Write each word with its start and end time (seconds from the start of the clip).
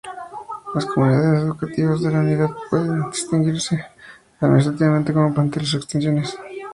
Las 0.73 0.87
comunidades 0.87 1.43
educativas 1.43 2.01
de 2.01 2.09
la 2.09 2.21
Unidad 2.21 2.49
pueden 2.71 3.11
distinguirse 3.11 3.85
administrativamente 4.39 5.13
como 5.13 5.31
planteles 5.31 5.75
o 5.75 5.77
extensiones. 5.77 6.35